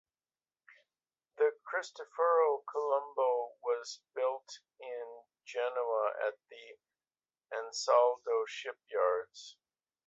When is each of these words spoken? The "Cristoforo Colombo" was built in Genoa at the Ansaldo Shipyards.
The 1.37 1.51
"Cristoforo 1.63 2.63
Colombo" 2.71 3.51
was 3.61 3.99
built 4.15 4.49
in 4.79 5.25
Genoa 5.45 6.13
at 6.25 6.39
the 6.49 6.79
Ansaldo 7.55 8.45
Shipyards. 8.47 9.57